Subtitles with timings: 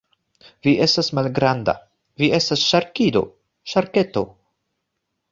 [0.67, 1.75] Vi estas malgranda.
[2.21, 3.21] Vi estas ŝarkido.
[3.75, 4.25] Ŝarketo.